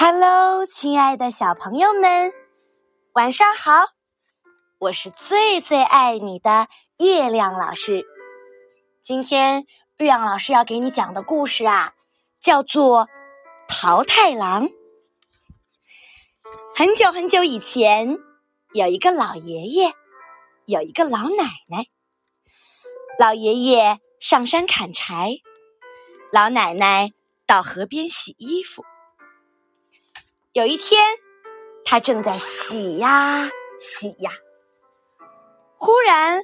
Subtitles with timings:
[0.00, 2.32] Hello，亲爱的小朋友们，
[3.14, 3.88] 晚上好！
[4.78, 6.68] 我是最最爱你的
[6.98, 8.06] 月亮老师。
[9.02, 9.66] 今天
[9.96, 11.94] 月亮老师要给你讲的故事啊，
[12.40, 13.06] 叫做
[13.66, 14.68] 《桃太郎》。
[16.76, 18.18] 很久很久以前，
[18.74, 19.92] 有一个老爷爷，
[20.64, 21.86] 有一个老奶奶。
[23.18, 25.40] 老爷爷上山砍柴，
[26.30, 27.10] 老奶奶
[27.48, 28.84] 到河边洗衣服。
[30.58, 31.00] 有一天，
[31.84, 33.48] 他正在洗呀
[33.78, 34.32] 洗呀，
[35.76, 36.42] 忽然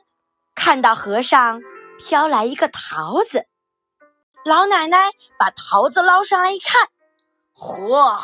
[0.54, 1.60] 看到河上
[1.98, 3.45] 飘来一个桃子。
[4.45, 6.88] 老奶奶把桃子捞上来一看，
[7.56, 8.23] 嚯，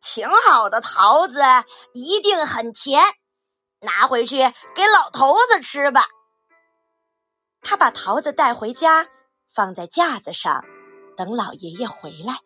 [0.00, 1.42] 挺好的桃子，
[1.94, 3.02] 一定很甜，
[3.80, 4.36] 拿回去
[4.76, 6.06] 给老头子吃吧。
[7.60, 9.08] 他把桃子带回家，
[9.52, 10.64] 放在架子上，
[11.16, 12.36] 等老爷爷回来。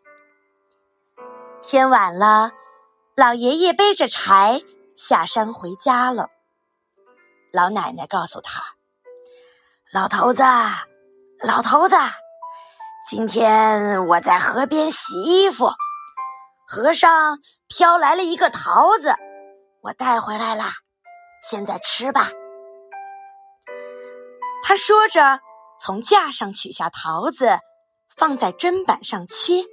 [1.69, 2.51] 天晚了，
[3.13, 4.61] 老爷爷背着柴
[4.95, 6.29] 下山回家了。
[7.51, 8.63] 老奶奶告诉他
[9.91, 10.43] ：“老头子，
[11.43, 11.97] 老头子，
[13.09, 15.69] 今天我在河边洗衣服，
[16.65, 19.13] 河上飘来了一个桃子，
[19.81, 20.63] 我带回来了，
[21.43, 22.29] 现在吃吧。”
[24.63, 25.41] 他说着，
[25.81, 27.59] 从架上取下桃子，
[28.15, 29.65] 放在砧板上切。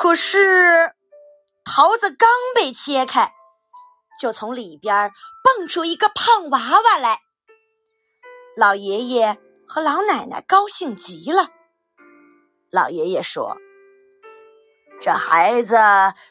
[0.00, 0.94] 可是，
[1.64, 3.32] 桃子刚被切开，
[4.20, 5.10] 就从里边
[5.42, 7.20] 蹦出一个胖娃娃来。
[8.56, 11.48] 老爷爷和老奶奶高兴极了。
[12.70, 13.58] 老爷爷说
[15.02, 15.76] ：“这孩子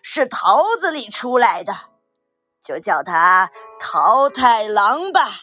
[0.01, 1.73] 是桃子里出来的，
[2.63, 3.51] 就叫他
[3.81, 5.41] 桃太郎吧。”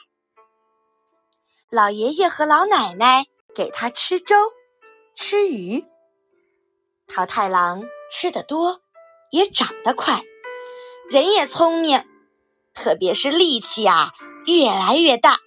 [1.69, 4.34] 老爷爷和老奶奶给他吃粥、
[5.14, 5.84] 吃鱼。
[7.06, 7.84] 桃太郎。
[8.17, 8.81] 吃的多，
[9.33, 10.23] 也长得快，
[11.11, 12.05] 人也聪明，
[12.73, 14.12] 特别是力气啊
[14.47, 15.41] 越来越大。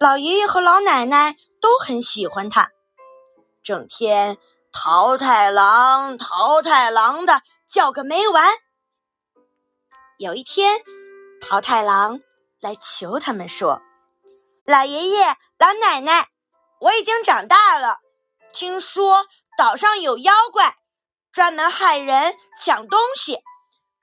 [0.00, 2.72] 老爷爷和老奶奶都很喜欢他，
[3.62, 4.38] 整天
[4.72, 8.52] 桃太郎、桃太郎的叫个没完。
[10.18, 10.82] 有一天，
[11.40, 12.20] 桃太郎
[12.58, 13.80] 来求他们说
[14.66, 15.26] ：“老爷爷、
[15.60, 16.26] 老奶奶，
[16.80, 17.98] 我已经长大了，
[18.52, 19.24] 听说
[19.56, 20.74] 岛上有妖怪。”
[21.32, 23.38] 专门害人、抢东西，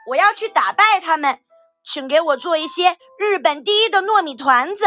[0.08, 1.44] 我要去打败他们，
[1.84, 4.86] 请给我做一些日本第一的糯米团子，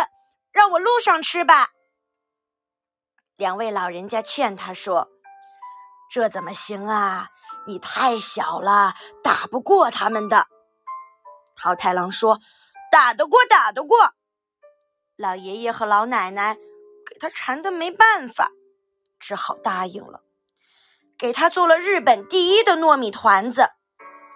[0.50, 1.68] 让我路上吃吧。
[3.36, 5.10] 两位老人家劝他说
[6.10, 7.28] ：“这怎么行啊？
[7.66, 10.46] 你太小了，打不过他们的。”
[11.56, 12.40] 桃太郎说
[12.90, 14.14] ：“打得过，打得过。”
[15.16, 18.50] 老爷爷和老奶奶给他馋的没办法，
[19.18, 20.22] 只好答应了。
[21.20, 23.68] 给他做了日本第一的糯米团子，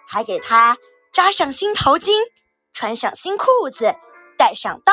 [0.07, 0.77] 还给他
[1.15, 2.21] 扎上新头巾，
[2.75, 3.95] 穿上新裤子，
[4.37, 4.93] 带上刀。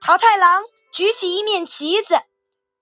[0.00, 2.16] 桃太郎举起一面旗子，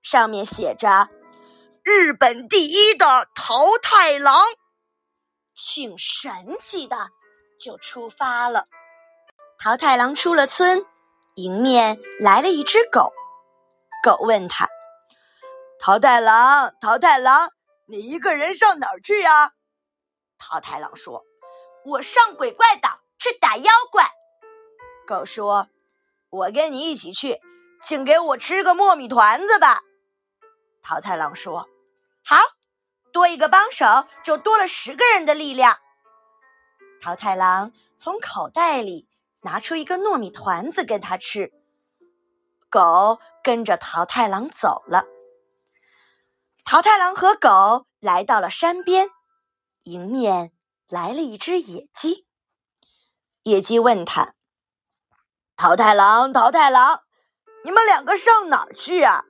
[0.00, 1.10] 上面写着
[1.84, 4.42] “日本第一的桃太郎”，
[5.54, 7.10] 挺神气的，
[7.60, 8.68] 就出发了。
[9.58, 10.86] 桃太郎出了村，
[11.34, 13.12] 迎面来了一只狗。
[14.02, 14.66] 狗问他
[15.78, 17.50] ：“桃太郎，桃太郎。”
[17.86, 19.52] 你一个人上哪儿去呀？
[20.38, 21.24] 桃太郎说
[21.84, 24.08] ：“我上鬼怪岛去打妖怪。”
[25.06, 25.68] 狗说
[26.30, 27.40] ：“我跟你一起去，
[27.82, 29.82] 请给我吃个糯米团子吧。”
[30.82, 31.68] 桃太郎说
[32.24, 32.36] ：“好，
[33.12, 33.84] 多一个帮手
[34.24, 35.78] 就多了十个人的力量。”
[37.02, 39.08] 桃太郎从口袋里
[39.40, 41.52] 拿出一个糯米团子跟他吃，
[42.70, 45.04] 狗跟着桃太郎走了。
[46.72, 49.10] 桃太郎和狗来到了山边，
[49.82, 50.52] 迎面
[50.88, 52.26] 来了一只野鸡。
[53.42, 54.32] 野鸡问他
[55.54, 57.02] ：“桃太郎，桃太郎，
[57.62, 59.22] 你们两个上哪儿去啊？”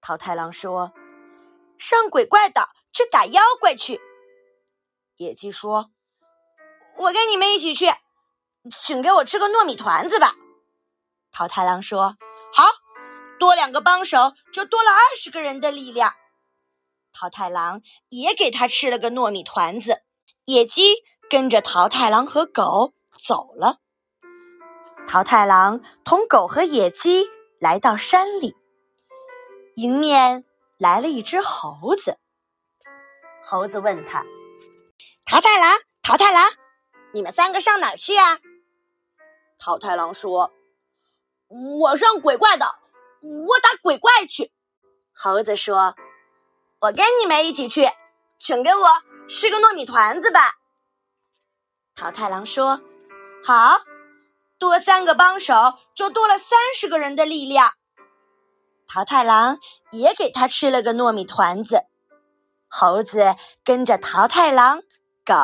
[0.00, 0.92] 桃太郎说
[1.78, 4.00] ：“上鬼怪岛去打妖怪去。”
[5.18, 5.90] 野鸡说
[6.96, 7.92] ：“我跟你们一起去，
[8.70, 10.36] 请给我吃个糯米团子吧。”
[11.32, 12.16] 桃太郎说
[12.54, 12.68] ：“好，
[13.40, 16.14] 多两个帮手就多了二十个人的力量。”
[17.18, 17.80] 桃太郎
[18.10, 20.02] 也给他吃了个糯米团子，
[20.44, 20.96] 野鸡
[21.30, 22.92] 跟着桃太郎和狗
[23.26, 23.78] 走了。
[25.08, 27.26] 桃太郎同狗和野鸡
[27.58, 28.54] 来到山里，
[29.76, 30.44] 迎面
[30.76, 32.18] 来了一只猴子。
[33.42, 34.22] 猴子问他
[35.24, 36.50] ：“桃太郎，桃太郎，
[37.14, 38.40] 你们三个上哪儿去呀？”
[39.58, 40.52] 桃太郎说
[41.80, 42.78] ：“我上鬼怪岛，
[43.22, 44.52] 我打鬼怪去。”
[45.16, 45.96] 猴子说。
[46.78, 47.90] 我跟你们一起去，
[48.38, 48.88] 请给我
[49.28, 50.52] 吃个糯米团子吧。
[51.94, 52.82] 桃太郎说
[53.44, 53.80] ：“好，
[54.58, 55.54] 多三个帮手
[55.94, 57.70] 就多了三十个人的力量。”
[58.86, 59.58] 桃太郎
[59.90, 61.84] 也给他吃了个糯米团子。
[62.68, 63.34] 猴子
[63.64, 64.82] 跟着桃太郎、
[65.24, 65.34] 狗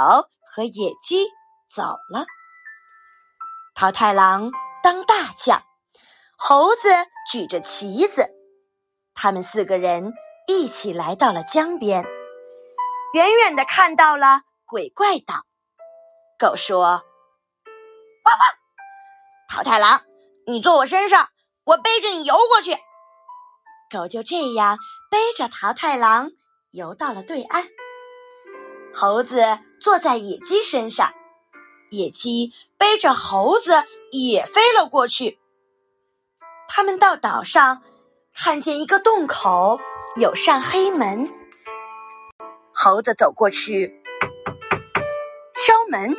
[0.54, 1.26] 和野鸡
[1.74, 1.82] 走
[2.12, 2.26] 了。
[3.74, 4.52] 桃太郎
[4.82, 5.62] 当大将，
[6.36, 6.82] 猴子
[7.30, 8.28] 举着旗子，
[9.14, 10.12] 他们四个人
[10.46, 12.04] 一起来到了江边。
[13.14, 15.44] 远远的看到了鬼怪岛，
[16.38, 16.80] 狗说
[18.24, 18.40] ：“汪汪！
[19.48, 20.02] 桃太郎，
[20.46, 21.28] 你坐我身上，
[21.64, 22.76] 我背着你游过去。”
[23.92, 24.78] 狗就这样
[25.10, 26.30] 背着桃太郎
[26.70, 27.68] 游到了对岸。
[28.94, 31.12] 猴子坐在野鸡身上，
[31.90, 35.38] 野鸡背着猴子也飞了过去。
[36.66, 37.82] 他们到岛上，
[38.34, 39.78] 看见一个洞口，
[40.14, 41.32] 有扇黑门。
[42.74, 44.02] 猴子走过去，
[45.54, 46.14] 敲门。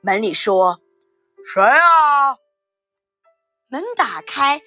[0.00, 0.80] 门里说
[1.44, 2.38] ：“谁啊？”
[3.68, 4.62] 门打开，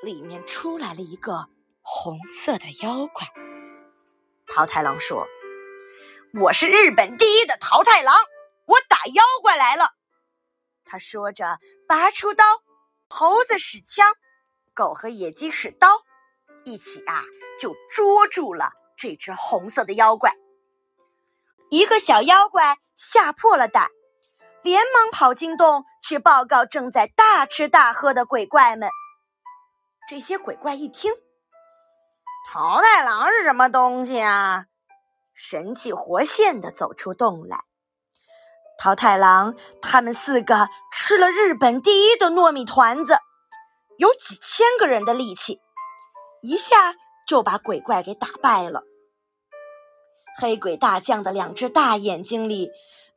[0.00, 1.48] 里面出来了一个
[1.82, 3.26] 红色的妖怪。
[4.46, 5.26] 桃太郎说
[6.40, 8.14] ：“我是日本第一的桃太郎，
[8.66, 9.86] 我打妖怪来了。”
[10.86, 11.58] 他说着，
[11.88, 12.44] 拔出刀。
[13.08, 14.14] 猴子使枪，
[14.72, 15.88] 狗和野鸡使刀，
[16.64, 17.24] 一起啊，
[17.58, 20.32] 就捉住了这只红色的妖怪。
[21.70, 23.88] 一个小妖怪吓破了胆，
[24.62, 28.88] 连忙跑进洞去报告正在大吃大喝的鬼怪们。
[30.08, 31.12] 这些鬼怪一听，
[32.50, 34.64] 桃太郎是什么东西啊？
[35.34, 37.60] 神气活现的走出洞来。
[38.78, 43.18] 桃太郎他们四个吃了日本第一的糯米团子，
[43.98, 45.60] 有几千个人的力气，
[46.40, 46.94] 一下
[47.28, 48.82] 就把鬼怪给打败了。
[50.40, 52.70] 黑鬼大将的两只大眼睛里，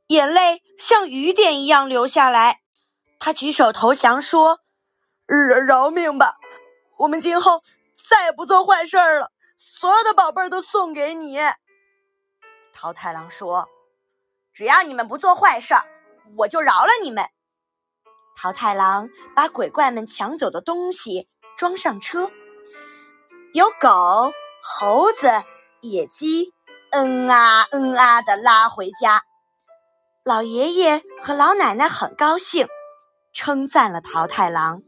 [0.08, 2.60] 眼泪像雨点一样流下来。
[3.19, 4.60] 他举手投降，说
[5.25, 6.36] ：“饶饶命吧，
[6.98, 7.63] 我们今后
[8.10, 9.31] 再也不做坏事了。
[9.58, 11.40] 所有的宝贝都送给你。”
[12.74, 13.69] 桃太郎说
[14.52, 15.75] ：“只要你们不做坏事，
[16.36, 17.25] 我就饶了你们。”
[18.36, 22.31] 桃太郎把鬼怪们抢走的东西装上车，
[23.53, 24.31] 有狗、
[24.63, 25.30] 猴子、
[25.81, 26.53] 野鸡。
[26.94, 29.24] 嗯啊嗯啊的拉回家，
[30.25, 32.68] 老爷爷和老奶奶很高兴，
[33.31, 34.81] 称赞了桃太郎，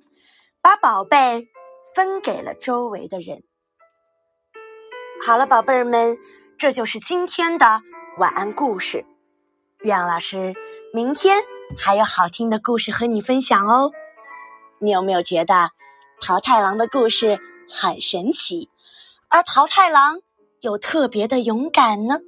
[0.61, 1.47] 把宝贝
[1.95, 3.43] 分给了周围的人。
[5.25, 6.17] 好了，宝贝儿们，
[6.57, 7.81] 这就是今天的
[8.17, 9.05] 晚安故事。
[9.79, 10.53] 月亮老师
[10.93, 11.41] 明天
[11.77, 13.93] 还有好听的故事和你分享哦。
[14.79, 15.71] 你有没有觉得
[16.19, 17.39] 桃太郎的故事
[17.69, 18.69] 很神奇？
[19.29, 20.21] 而桃太郎。
[20.63, 22.21] 又特别的勇敢呢，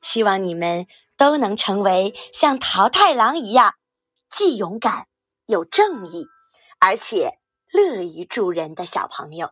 [0.00, 0.86] 希望你们
[1.18, 3.74] 都能成为像桃太郎一样，
[4.30, 5.08] 既勇敢
[5.44, 6.26] 又正义，
[6.78, 7.38] 而且
[7.70, 9.50] 乐于助人的小朋友。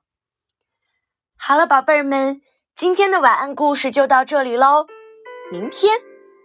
[1.37, 2.41] 好了，宝贝儿们，
[2.75, 4.87] 今天的晚安故事就到这里喽，
[5.51, 5.93] 明天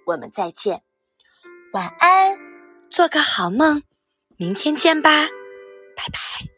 [0.06, 0.84] 我们再见，
[1.72, 2.38] 晚安，
[2.90, 3.84] 做个好梦，
[4.36, 5.10] 明天见吧，
[5.96, 6.57] 拜拜。